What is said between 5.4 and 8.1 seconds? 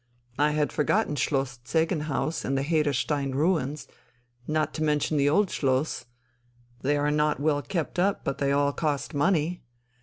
Schloss.... They are not well kept